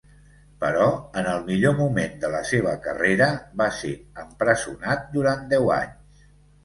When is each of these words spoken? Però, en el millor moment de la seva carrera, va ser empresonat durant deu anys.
Però, 0.61 0.85
en 1.21 1.27
el 1.33 1.43
millor 1.49 1.75
moment 1.81 2.15
de 2.25 2.31
la 2.35 2.41
seva 2.53 2.73
carrera, 2.87 3.27
va 3.63 3.69
ser 3.83 3.93
empresonat 4.25 5.05
durant 5.19 5.45
deu 5.57 5.71
anys. 5.81 6.27